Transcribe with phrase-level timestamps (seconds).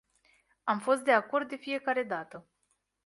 [0.63, 2.47] Am fost de acord de fiecare dată.